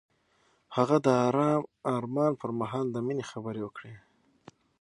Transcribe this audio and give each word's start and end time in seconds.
هغه 0.75 0.97
د 1.05 1.07
آرام 1.27 1.61
آرمان 1.95 2.31
پر 2.41 2.49
مهال 2.59 2.85
د 2.91 2.97
مینې 3.07 3.25
خبرې 3.31 3.61
وکړې. 3.63 3.93